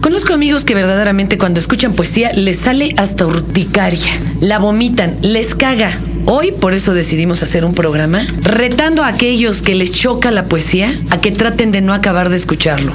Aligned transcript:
Conozco 0.00 0.32
amigos 0.32 0.64
que 0.64 0.74
verdaderamente 0.74 1.36
cuando 1.36 1.60
escuchan 1.60 1.92
poesía 1.92 2.32
les 2.32 2.58
sale 2.58 2.94
hasta 2.96 3.26
urticaria, 3.26 4.10
la 4.40 4.58
vomitan, 4.58 5.18
les 5.20 5.54
caga. 5.54 5.98
Hoy 6.24 6.52
por 6.52 6.72
eso 6.72 6.94
decidimos 6.94 7.42
hacer 7.42 7.66
un 7.66 7.74
programa 7.74 8.22
retando 8.40 9.02
a 9.02 9.08
aquellos 9.08 9.60
que 9.60 9.74
les 9.74 9.92
choca 9.92 10.30
la 10.30 10.44
poesía 10.44 10.90
a 11.10 11.20
que 11.20 11.32
traten 11.32 11.70
de 11.70 11.82
no 11.82 11.92
acabar 11.92 12.30
de 12.30 12.36
escucharlo 12.36 12.92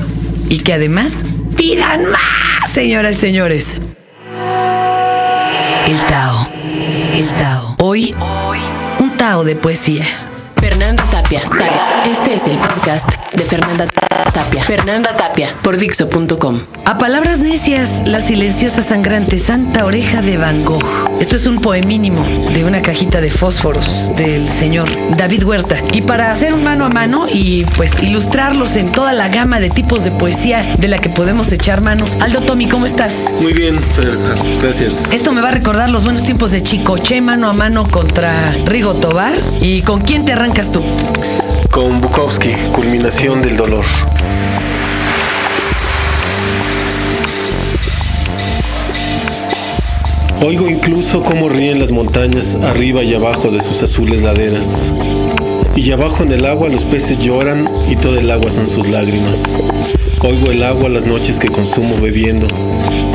y 0.50 0.60
que 0.60 0.74
además 0.74 1.24
pidan 1.56 2.06
más, 2.06 2.72
señoras 2.72 3.18
y 3.18 3.20
señores. 3.20 3.80
El 5.88 5.98
Tao. 6.08 6.50
El 7.14 7.28
Tao. 7.28 7.76
Hoy, 7.82 8.12
un 9.00 9.16
Tao 9.16 9.44
de 9.44 9.56
poesía. 9.56 10.06
Fernanda 10.60 11.04
Tapia. 11.12 11.44
Este 12.10 12.34
es 12.34 12.48
el 12.48 12.58
podcast 12.58 13.10
de 13.34 13.44
Fernanda 13.44 13.86
Tapia. 13.86 14.25
Fernanda 14.44 15.16
Tapia 15.16 15.56
por 15.64 15.78
Dixo.com. 15.78 16.60
A 16.84 16.98
palabras 16.98 17.40
necias, 17.40 18.04
la 18.06 18.20
silenciosa 18.20 18.82
sangrante 18.82 19.40
Santa 19.40 19.86
Oreja 19.86 20.22
de 20.22 20.38
Van 20.38 20.66
Gogh. 20.66 20.84
Esto 21.22 21.38
es 21.38 21.48
un 21.48 21.62
poemínimo 21.62 22.26
de 22.54 22.66
una 22.66 22.82
cajita 22.82 23.22
de 23.22 23.32
fósforos 23.32 24.12
del 24.18 24.50
señor 24.50 24.90
David 25.16 25.46
Huerta. 25.46 25.78
Y 25.94 26.02
para 26.02 26.32
hacer 26.32 26.54
un 26.54 26.64
mano 26.64 26.86
a 26.86 26.90
mano 26.90 27.28
y 27.32 27.64
pues 27.78 28.04
ilustrarlos 28.04 28.76
en 28.76 28.92
toda 28.92 29.14
la 29.14 29.30
gama 29.30 29.60
de 29.60 29.70
tipos 29.70 30.04
de 30.04 30.12
poesía 30.12 30.76
de 30.78 30.88
la 30.90 31.00
que 31.00 31.10
podemos 31.10 31.52
echar 31.54 31.82
mano. 31.82 32.06
Aldo 32.20 32.42
Tommy, 32.42 32.68
¿cómo 32.68 32.86
estás? 32.86 33.32
Muy 33.40 33.54
bien, 33.54 33.80
Fer, 33.80 34.12
gracias. 34.62 35.14
Esto 35.14 35.32
me 35.32 35.42
va 35.42 35.48
a 35.48 35.52
recordar 35.52 35.90
los 35.90 36.04
buenos 36.04 36.24
tiempos 36.24 36.52
de 36.52 36.62
Chicoche 36.62 37.22
mano 37.22 37.48
a 37.48 37.54
mano 37.54 37.88
contra 37.88 38.52
Rigo 38.66 38.96
Tobar. 38.96 39.34
¿Y 39.62 39.82
con 39.84 40.02
quién 40.02 40.26
te 40.26 40.34
arrancas 40.34 40.74
tú? 40.74 40.84
Con 41.76 42.00
Bukowski, 42.00 42.54
culminación 42.72 43.42
del 43.42 43.58
dolor. 43.58 43.84
Oigo 50.42 50.70
incluso 50.70 51.22
cómo 51.22 51.50
ríen 51.50 51.82
las 51.82 51.92
montañas 51.92 52.56
arriba 52.56 53.04
y 53.04 53.14
abajo 53.14 53.52
de 53.52 53.60
sus 53.60 53.84
azules 53.84 54.22
laderas. 54.22 54.94
Y 55.76 55.92
abajo 55.92 56.24
en 56.24 56.32
el 56.32 56.46
agua 56.46 56.70
los 56.70 56.86
peces 56.86 57.20
lloran 57.20 57.70
y 57.90 57.98
todo 57.98 58.18
el 58.20 58.32
agua 58.32 58.50
son 58.50 58.68
sus 58.68 58.88
lágrimas. 58.88 59.58
Oigo 60.22 60.52
el 60.52 60.64
agua 60.64 60.88
las 60.88 61.06
noches 61.06 61.40
que 61.40 61.50
consumo 61.50 61.98
bebiendo 62.02 62.48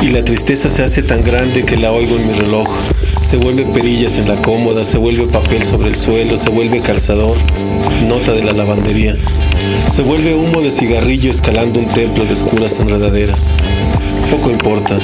y 0.03 0.09
la 0.09 0.23
tristeza 0.23 0.69
se 0.69 0.83
hace 0.83 1.01
tan 1.01 1.23
grande 1.23 1.63
que 1.63 1.77
la 1.77 1.91
oigo 1.91 2.15
en 2.15 2.27
mi 2.27 2.33
reloj. 2.33 2.69
Se 3.19 3.37
vuelve 3.37 3.65
perillas 3.65 4.17
en 4.17 4.27
la 4.27 4.41
cómoda, 4.41 4.83
se 4.83 4.97
vuelve 4.97 5.25
papel 5.27 5.65
sobre 5.65 5.89
el 5.89 5.95
suelo, 5.95 6.37
se 6.37 6.49
vuelve 6.49 6.79
calzador, 6.79 7.35
nota 8.07 8.33
de 8.33 8.43
la 8.43 8.53
lavandería. 8.53 9.15
Se 9.89 10.01
vuelve 10.01 10.33
humo 10.33 10.61
de 10.61 10.71
cigarrillo 10.71 11.29
escalando 11.29 11.79
un 11.79 11.91
templo 11.93 12.25
de 12.25 12.33
oscuras 12.33 12.79
enredaderas. 12.79 13.57
Poco 14.29 14.51
importa, 14.51 14.97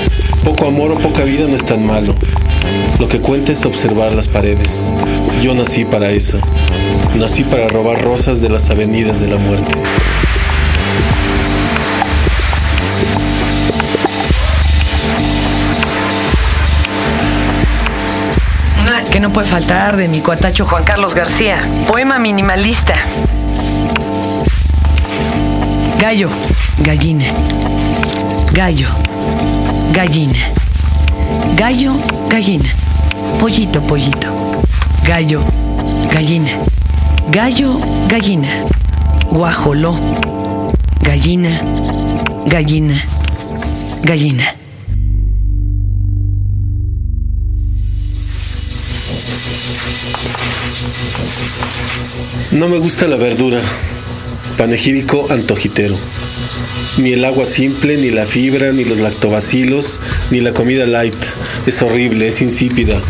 poco 0.43 0.67
amor 0.67 0.91
o 0.91 0.97
poca 0.99 1.23
vida 1.23 1.47
no 1.47 1.55
es 1.55 1.65
tan 1.65 1.85
malo. 1.85 2.15
Lo 2.99 3.07
que 3.07 3.19
cuenta 3.19 3.51
es 3.51 3.65
observar 3.65 4.13
las 4.15 4.27
paredes. 4.27 4.91
Yo 5.41 5.53
nací 5.53 5.85
para 5.85 6.11
eso. 6.11 6.39
Nací 7.15 7.43
para 7.43 7.67
robar 7.67 8.01
rosas 8.01 8.41
de 8.41 8.49
las 8.49 8.69
avenidas 8.69 9.19
de 9.19 9.27
la 9.27 9.37
muerte. 9.37 9.75
Que 19.17 19.21
no 19.21 19.33
puede 19.33 19.47
faltar 19.47 19.97
de 19.97 20.07
mi 20.09 20.21
cuatacho 20.21 20.63
Juan 20.63 20.83
Carlos 20.83 21.15
García. 21.15 21.57
Poema 21.87 22.19
minimalista. 22.19 22.93
Gallo, 25.99 26.29
gallina. 26.83 27.25
Gallo, 28.53 28.87
gallina. 29.91 30.37
Gallo, 31.55 31.93
gallina. 32.29 32.69
Pollito, 33.39 33.81
pollito. 33.81 34.27
Gallo, 35.03 35.41
gallina. 36.13 36.51
Gallo, 37.31 37.79
gallina. 38.07 38.49
Guajoló. 39.31 39.97
Gallina, 41.01 41.49
gallina, 42.45 42.93
gallina. 44.03 44.43
No 52.51 52.69
me 52.69 52.77
gusta 52.77 53.07
la 53.07 53.17
verdura. 53.17 53.61
Panegírico 54.57 55.27
antojitero. 55.29 55.95
Ni 56.97 57.11
el 57.11 57.25
agua 57.25 57.45
simple, 57.45 57.97
ni 57.97 58.09
la 58.09 58.25
fibra, 58.25 58.71
ni 58.71 58.85
los 58.85 58.99
lactobacilos, 58.99 60.01
ni 60.31 60.39
la 60.39 60.53
comida 60.53 60.85
light. 60.85 61.17
Es 61.65 61.81
horrible, 61.81 62.25
es 62.27 62.41
insípida, 62.41 63.01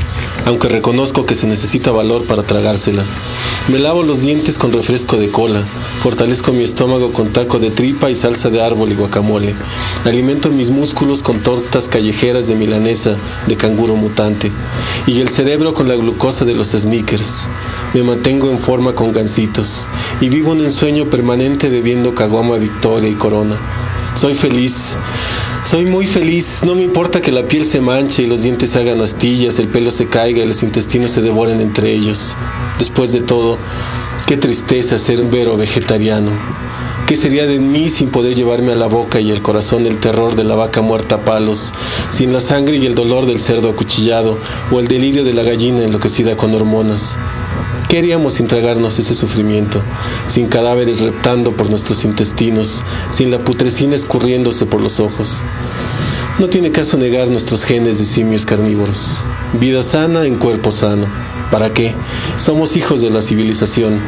aunque 0.46 0.70
reconozco 0.70 1.28
que 1.28 1.36
se 1.36 1.46
necesita 1.46 1.92
valor 1.92 2.26
para 2.26 2.42
tragársela. 2.42 3.06
Me 3.70 3.80
lavo 3.80 4.02
los 4.02 4.22
dientes 4.22 4.58
con 4.58 4.72
refresco 4.72 5.18
de 5.18 5.30
cola, 5.30 5.62
fortalezco 6.02 6.54
mi 6.54 6.64
estómago 6.64 7.12
con 7.12 7.34
taco 7.34 7.60
de 7.60 7.70
tripa 7.70 8.10
y 8.10 8.16
salsa 8.16 8.50
de 8.50 8.62
árbol 8.62 8.94
y 8.94 8.96
guacamole. 8.96 9.54
Alimento 10.06 10.50
mis 10.50 10.70
músculos 10.70 11.22
con 11.22 11.42
tortas 11.42 11.90
callejeras 11.90 12.48
de 12.48 12.56
milanesa 12.56 13.18
de 13.46 13.58
canguro 13.58 13.98
mutante 13.98 14.54
y 15.06 15.20
el 15.20 15.28
cerebro 15.28 15.74
con 15.74 15.90
la 15.90 15.96
glucosa 15.96 16.46
de 16.46 16.56
los 16.56 16.70
sneakers. 16.70 17.50
Me 17.94 18.04
mantengo 18.04 18.50
en 18.52 18.58
forma 18.58 18.96
con 18.96 19.12
gancitos 19.12 19.90
y 20.22 20.30
vivo 20.30 20.54
un 20.54 20.62
ensueño 20.62 21.10
permanente 21.10 21.68
bebiendo 21.68 22.16
caguama 22.16 22.56
Victoria 22.56 23.10
y 23.10 23.16
Corona. 23.16 23.58
Soy 24.16 24.34
feliz. 24.34 24.96
Soy 25.70 25.84
muy 25.84 26.06
feliz, 26.06 26.62
no 26.64 26.76
me 26.76 26.82
importa 26.82 27.22
que 27.22 27.34
la 27.34 27.44
piel 27.44 27.66
se 27.66 27.82
manche 27.82 28.24
y 28.24 28.26
los 28.26 28.42
dientes 28.42 28.78
hagan 28.78 29.02
astillas, 29.02 29.60
el 29.60 29.68
pelo 29.68 29.92
se 29.92 30.08
caiga 30.08 30.42
y 30.42 30.48
los 30.48 30.64
intestinos 30.64 31.12
se 31.12 31.22
devoren 31.22 31.60
entre 31.60 31.92
ellos. 31.92 32.38
Después 32.80 33.12
de 33.12 33.20
todo, 33.20 33.58
qué 34.28 34.38
tristeza 34.38 34.98
ser 34.98 35.20
un 35.20 35.30
vero 35.30 35.58
vegetariano. 35.58 36.32
¿Qué 37.06 37.18
sería 37.18 37.48
de 37.48 37.60
mí 37.60 37.90
sin 37.90 38.12
poder 38.12 38.34
llevarme 38.34 38.72
a 38.72 38.76
la 38.76 38.88
boca 38.88 39.20
y 39.20 39.30
el 39.30 39.42
corazón 39.42 39.86
el 39.86 40.00
terror 40.00 40.38
de 40.38 40.46
la 40.46 40.56
vaca 40.56 40.80
muerta 40.80 41.16
a 41.16 41.26
palos, 41.26 41.74
sin 42.12 42.32
la 42.32 42.40
sangre 42.40 42.78
y 42.78 42.86
el 42.86 42.96
dolor 42.96 43.26
del 43.26 43.38
cerdo 43.38 43.70
acuchillado 43.70 44.40
o 44.72 44.80
el 44.80 44.88
delirio 44.88 45.26
de 45.26 45.34
la 45.34 45.44
gallina 45.44 45.84
enloquecida 45.84 46.38
con 46.38 46.56
hormonas? 46.56 47.18
¿Qué 47.90 48.00
haríamos 48.00 48.34
sin 48.34 48.48
tragarnos 48.48 49.00
ese 49.00 49.16
sufrimiento, 49.16 49.82
sin 50.28 50.48
cadáveres 50.48 51.00
reptando 51.00 51.54
por 51.54 51.70
nuestros 51.70 52.04
intestinos, 52.04 52.84
sin 53.12 53.32
la 53.32 53.40
putrescina 53.40 53.96
escurriéndose 53.96 54.66
por 54.66 54.82
los 54.82 55.00
ojos? 55.00 55.44
No 56.38 56.50
tiene 56.50 56.72
caso 56.72 56.98
negar 56.98 57.30
nuestros 57.30 57.64
genes 57.64 57.98
de 57.98 58.04
simios 58.04 58.46
carnívoros. 58.46 59.20
Vida 59.54 59.84
sana 59.84 60.26
en 60.26 60.36
cuerpo 60.36 60.72
sano. 60.72 61.08
¿Para 61.50 61.74
qué? 61.74 61.96
Somos 62.36 62.76
hijos 62.76 63.02
de 63.02 63.10
la 63.10 63.22
civilización. 63.22 64.02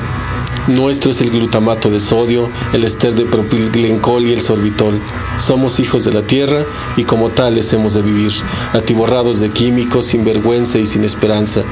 Nuestro 0.70 1.10
es 1.10 1.20
el 1.22 1.32
glutamato 1.32 1.90
de 1.90 2.00
sodio, 2.00 2.48
el 2.74 2.84
ester 2.84 3.16
de 3.16 3.26
propilglencol 3.26 4.28
y 4.28 4.34
el 4.34 4.42
sorbitol. 4.42 5.02
Somos 5.38 5.80
hijos 5.80 6.04
de 6.04 6.14
la 6.14 6.22
tierra 6.22 6.64
y 6.96 7.06
como 7.06 7.30
tales 7.30 7.74
hemos 7.74 7.96
de 7.96 8.04
vivir, 8.04 8.32
atiborrados 8.74 9.40
de 9.40 9.50
químicos, 9.50 10.06
sin 10.06 10.24
vergüenza 10.24 10.78
y 10.78 10.86
sin 10.86 11.04
esperanza. 11.04 11.64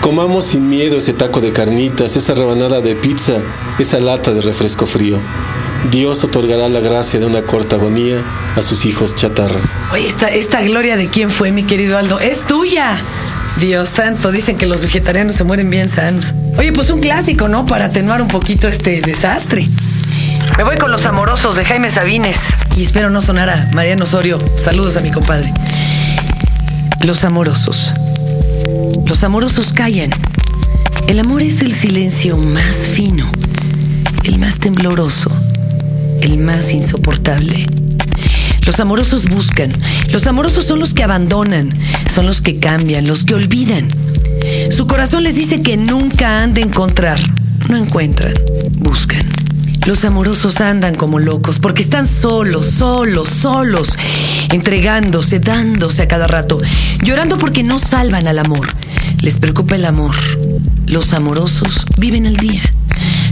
Comamos 0.00 0.44
sin 0.46 0.68
miedo 0.68 0.98
ese 0.98 1.12
taco 1.12 1.40
de 1.40 1.52
carnitas, 1.52 2.16
esa 2.16 2.34
rebanada 2.34 2.80
de 2.80 2.96
pizza, 2.96 3.38
esa 3.78 4.00
lata 4.00 4.32
de 4.32 4.40
refresco 4.40 4.86
frío. 4.86 5.20
Dios 5.92 6.24
otorgará 6.24 6.68
la 6.68 6.80
gracia 6.80 7.20
de 7.20 7.26
una 7.26 7.42
corta 7.42 7.76
agonía 7.76 8.24
a 8.56 8.62
sus 8.62 8.86
hijos 8.86 9.14
chatarra. 9.14 9.60
Oye, 9.92 10.08
esta, 10.08 10.26
esta 10.30 10.62
gloria 10.62 10.96
de 10.96 11.08
quién 11.08 11.30
fue, 11.30 11.52
mi 11.52 11.62
querido 11.62 11.96
Aldo, 11.96 12.18
es 12.18 12.44
tuya. 12.44 12.96
Dios 13.60 13.88
santo, 13.88 14.32
dicen 14.32 14.58
que 14.58 14.66
los 14.66 14.82
vegetarianos 14.82 15.36
se 15.36 15.44
mueren 15.44 15.70
bien 15.70 15.88
sanos. 15.88 16.34
Oye, 16.58 16.72
pues 16.72 16.90
un 16.90 17.00
clásico, 17.00 17.48
¿no? 17.48 17.66
Para 17.66 17.86
atenuar 17.86 18.22
un 18.22 18.28
poquito 18.28 18.68
este 18.68 19.00
desastre. 19.02 19.68
Me 20.56 20.64
voy 20.64 20.76
con 20.76 20.90
los 20.90 21.04
amorosos 21.04 21.56
de 21.56 21.64
Jaime 21.64 21.90
Sabines. 21.90 22.38
Y 22.76 22.82
espero 22.82 23.10
no 23.10 23.20
sonar 23.20 23.50
a 23.50 23.68
Mariano 23.72 24.04
Osorio. 24.04 24.38
Saludos 24.56 24.96
a 24.96 25.00
mi 25.00 25.10
compadre. 25.10 25.52
Los 27.04 27.24
amorosos. 27.24 27.92
Los 29.04 29.22
amorosos 29.22 29.72
callan. 29.72 30.10
El 31.08 31.20
amor 31.20 31.42
es 31.42 31.60
el 31.60 31.72
silencio 31.72 32.36
más 32.36 32.76
fino, 32.78 33.30
el 34.24 34.38
más 34.38 34.58
tembloroso, 34.58 35.30
el 36.20 36.38
más 36.38 36.72
insoportable. 36.72 37.68
Los 38.66 38.80
amorosos 38.80 39.28
buscan. 39.28 39.72
Los 40.10 40.26
amorosos 40.26 40.64
son 40.64 40.80
los 40.80 40.94
que 40.94 41.04
abandonan, 41.04 41.70
son 42.12 42.26
los 42.26 42.40
que 42.40 42.58
cambian, 42.58 43.06
los 43.06 43.24
que 43.24 43.34
olvidan. 43.34 43.86
Su 44.70 44.86
corazón 44.86 45.22
les 45.22 45.34
dice 45.34 45.62
que 45.62 45.76
nunca 45.76 46.42
han 46.42 46.54
de 46.54 46.62
encontrar. 46.62 47.18
No 47.68 47.76
encuentran, 47.76 48.34
buscan. 48.78 49.26
Los 49.86 50.04
amorosos 50.04 50.60
andan 50.60 50.94
como 50.94 51.20
locos 51.20 51.60
porque 51.60 51.82
están 51.82 52.06
solos, 52.06 52.66
solos, 52.66 53.28
solos, 53.28 53.96
entregándose, 54.50 55.38
dándose 55.38 56.02
a 56.02 56.08
cada 56.08 56.26
rato, 56.26 56.58
llorando 57.02 57.38
porque 57.38 57.62
no 57.62 57.78
salvan 57.78 58.26
al 58.26 58.40
amor. 58.40 58.68
Les 59.22 59.38
preocupa 59.38 59.76
el 59.76 59.84
amor. 59.84 60.14
Los 60.86 61.12
amorosos 61.12 61.86
viven 61.98 62.26
el 62.26 62.36
día. 62.36 62.62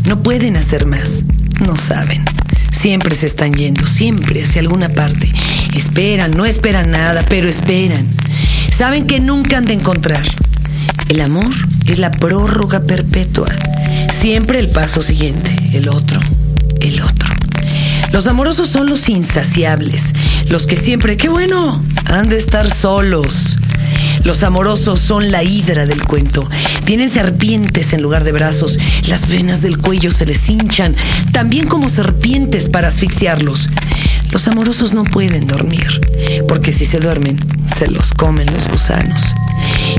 No 0.07 0.23
pueden 0.23 0.57
hacer 0.57 0.87
más. 0.87 1.25
No 1.67 1.77
saben. 1.77 2.25
Siempre 2.71 3.17
se 3.17 3.27
están 3.27 3.55
yendo, 3.55 3.87
siempre 3.87 4.45
hacia 4.45 4.61
alguna 4.61 4.91
parte. 4.91 5.33
Esperan, 5.75 6.33
no 6.33 6.45
esperan 6.47 6.91
nada, 6.91 7.25
pero 7.29 7.49
esperan. 7.49 8.07
Saben 8.77 9.07
que 9.07 9.21
nunca 9.21 9.57
han 9.57 9.65
de 9.65 9.75
encontrar. 9.75 10.23
El 11.09 11.21
amor 11.21 11.53
es 11.87 11.99
la 11.99 12.11
prórroga 12.11 12.81
perpetua. 12.81 13.49
Siempre 14.19 14.59
el 14.59 14.69
paso 14.69 15.03
siguiente, 15.03 15.55
el 15.73 15.89
otro, 15.89 16.21
el 16.81 17.01
otro. 17.01 17.29
Los 18.13 18.27
amorosos 18.27 18.69
son 18.69 18.89
los 18.89 19.09
insaciables, 19.09 20.13
los 20.49 20.67
que 20.67 20.77
siempre, 20.77 21.17
qué 21.17 21.29
bueno, 21.29 21.83
han 22.07 22.29
de 22.29 22.37
estar 22.37 22.71
solos. 22.71 23.59
Los 24.25 24.43
amorosos 24.43 25.01
son 25.01 25.31
la 25.31 25.43
hidra 25.43 25.85
del 25.85 26.03
cuento. 26.03 26.49
Tienen 26.87 27.11
serpientes 27.11 27.93
en 27.93 28.01
lugar 28.01 28.25
de 28.25 28.33
brazos. 28.33 28.79
Las 29.07 29.29
venas 29.29 29.61
del 29.61 29.77
cuello 29.79 30.11
se 30.11 30.25
les 30.25 30.49
hinchan, 30.49 30.97
también 31.33 31.67
como 31.67 31.89
serpientes 31.91 32.69
para 32.69 32.89
asfixiarlos. 32.89 33.69
Los 34.35 34.49
amorosos 34.49 34.95
no 34.95 35.05
pueden 35.05 35.47
dormir, 35.47 36.01
porque 36.49 36.73
si 36.73 36.87
se 36.87 36.99
duermen, 36.99 37.39
se 37.79 37.89
los 37.89 38.13
comen 38.13 38.53
los 38.53 38.67
gusanos. 38.67 39.33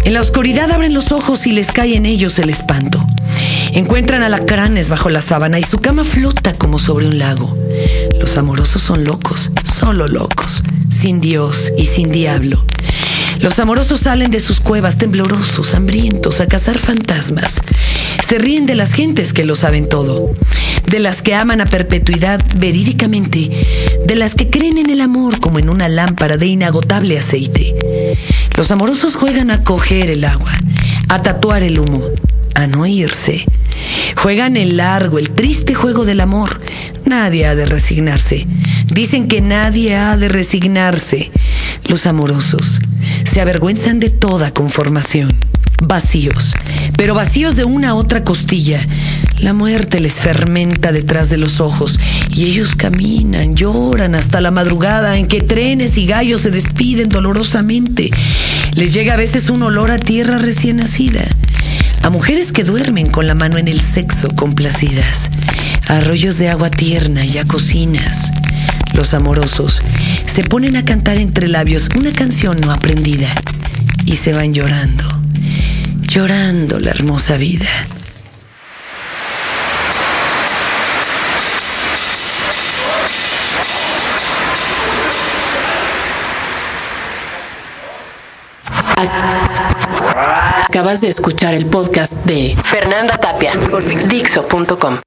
En 0.03 0.13
la 0.13 0.19
oscuridad 0.19 0.69
abren 0.71 0.93
los 0.93 1.13
ojos 1.13 1.47
y 1.47 1.53
les 1.53 1.71
cae 1.71 1.95
en 1.95 2.05
ellos 2.05 2.37
el 2.37 2.49
espanto. 2.49 3.01
Encuentran 3.71 4.23
alacranes 4.23 4.89
bajo 4.89 5.09
la 5.09 5.21
sábana 5.21 5.57
y 5.57 5.63
su 5.63 5.77
cama 5.77 6.03
flota 6.03 6.51
como 6.53 6.79
sobre 6.79 7.07
un 7.07 7.17
lago. 7.17 7.57
Los 8.19 8.35
amorosos 8.35 8.81
son 8.81 9.05
locos, 9.05 9.51
solo 9.63 10.05
locos, 10.05 10.63
sin 10.89 11.21
Dios 11.21 11.71
y 11.77 11.85
sin 11.85 12.11
diablo. 12.11 12.65
Los 13.39 13.59
amorosos 13.59 14.01
salen 14.01 14.31
de 14.31 14.41
sus 14.41 14.59
cuevas 14.59 14.97
temblorosos, 14.97 15.73
hambrientos, 15.75 16.41
a 16.41 16.47
cazar 16.47 16.77
fantasmas. 16.77 17.61
Se 18.27 18.37
ríen 18.37 18.65
de 18.65 18.75
las 18.75 18.91
gentes 18.91 19.31
que 19.31 19.45
lo 19.45 19.55
saben 19.55 19.87
todo, 19.87 20.31
de 20.87 20.99
las 20.99 21.21
que 21.21 21.35
aman 21.35 21.61
a 21.61 21.65
perpetuidad 21.65 22.43
verídicamente, 22.55 23.51
de 24.05 24.15
las 24.15 24.35
que 24.35 24.49
creen 24.49 24.77
en 24.77 24.89
el 24.89 25.01
amor 25.01 25.39
como 25.39 25.59
en 25.59 25.69
una 25.69 25.89
lámpara 25.89 26.37
de 26.37 26.47
inagotable 26.47 27.17
aceite. 27.17 27.73
Los 28.55 28.71
amorosos 28.71 29.15
juegan 29.15 29.51
a 29.51 29.61
coger 29.63 30.09
el 30.09 30.25
agua, 30.25 30.51
a 31.09 31.21
tatuar 31.21 31.63
el 31.63 31.79
humo, 31.79 32.01
a 32.53 32.67
no 32.67 32.85
irse. 32.85 33.45
Juegan 34.15 34.57
el 34.57 34.77
largo, 34.77 35.19
el 35.19 35.31
triste 35.31 35.73
juego 35.73 36.05
del 36.05 36.21
amor. 36.21 36.61
Nadie 37.05 37.45
ha 37.45 37.55
de 37.55 37.65
resignarse. 37.65 38.47
Dicen 38.87 39.27
que 39.27 39.41
nadie 39.41 39.95
ha 39.95 40.17
de 40.17 40.29
resignarse. 40.29 41.31
Los 41.87 42.05
amorosos 42.05 42.79
se 43.23 43.41
avergüenzan 43.41 43.99
de 43.99 44.09
toda 44.09 44.53
conformación. 44.53 45.29
Vacíos, 45.81 46.53
pero 46.97 47.13
vacíos 47.13 47.57
de 47.57 47.65
una 47.65 47.89
a 47.89 47.95
otra 47.95 48.23
costilla. 48.23 48.79
La 49.39 49.53
muerte 49.53 49.99
les 49.99 50.13
fermenta 50.13 50.91
detrás 50.91 51.29
de 51.29 51.37
los 51.37 51.59
ojos 51.59 51.99
y 52.33 52.45
ellos 52.45 52.75
caminan, 52.75 53.55
lloran 53.55 54.15
hasta 54.15 54.41
la 54.41 54.49
madrugada 54.49 55.17
en 55.17 55.27
que 55.27 55.41
trenes 55.41 55.97
y 55.97 56.05
gallos 56.05 56.41
se 56.41 56.51
despiden 56.51 57.09
dolorosamente. 57.09 58.09
Les 58.75 58.93
llega 58.93 59.13
a 59.13 59.17
veces 59.17 59.49
un 59.49 59.61
olor 59.61 59.91
a 59.91 59.97
tierra 59.97 60.37
recién 60.37 60.77
nacida, 60.77 61.23
a 62.01 62.09
mujeres 62.09 62.51
que 62.51 62.63
duermen 62.63 63.07
con 63.07 63.27
la 63.27 63.35
mano 63.35 63.57
en 63.57 63.67
el 63.67 63.81
sexo 63.81 64.29
complacidas, 64.29 65.29
a 65.87 65.97
arroyos 65.97 66.37
de 66.37 66.49
agua 66.49 66.69
tierna 66.69 67.25
y 67.25 67.37
a 67.37 67.45
cocinas. 67.45 68.31
Los 68.93 69.13
amorosos 69.13 69.81
se 70.25 70.43
ponen 70.43 70.77
a 70.77 70.85
cantar 70.85 71.17
entre 71.17 71.49
labios 71.49 71.89
una 71.97 72.13
canción 72.13 72.57
no 72.61 72.71
aprendida 72.71 73.29
y 74.05 74.15
se 74.15 74.31
van 74.31 74.53
llorando, 74.53 75.03
llorando 76.07 76.79
la 76.79 76.91
hermosa 76.91 77.37
vida. 77.37 77.67
Acabas 90.67 91.01
de 91.01 91.09
escuchar 91.09 91.53
el 91.53 91.65
podcast 91.65 92.13
de 92.25 92.55
Fernanda 92.63 93.17
Tapia 93.17 93.53
por 93.69 93.83
Dixo.com. 93.83 94.99